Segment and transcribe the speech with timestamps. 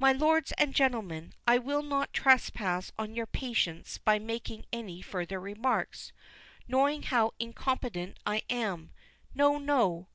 [0.00, 5.38] "MY LORDS AND GENTLEMEN I will not trespass on your patience by making any further
[5.38, 6.10] remarks;
[6.66, 8.90] knowing how incompetent I am
[9.32, 10.08] no, no!